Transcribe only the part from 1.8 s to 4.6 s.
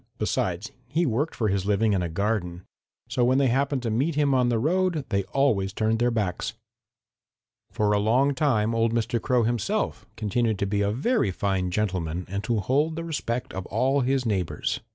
in a garden. So when they happened to meet him on the